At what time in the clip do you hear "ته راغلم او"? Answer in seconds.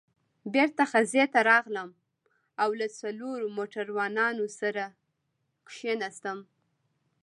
1.33-2.69